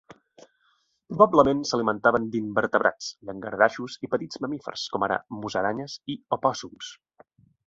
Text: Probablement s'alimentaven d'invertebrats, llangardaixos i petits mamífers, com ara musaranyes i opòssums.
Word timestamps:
Probablement 1.09 1.59
s'alimentaven 1.71 2.25
d'invertebrats, 2.35 3.11
llangardaixos 3.29 3.99
i 4.07 4.09
petits 4.15 4.43
mamífers, 4.47 4.87
com 4.97 5.07
ara 5.11 5.21
musaranyes 5.45 6.01
i 6.15 6.19
opòssums. 6.41 6.91